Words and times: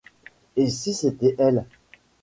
Et 0.55 0.67
si 0.69 0.95
c’était 0.95 1.35
elle! 1.37 1.63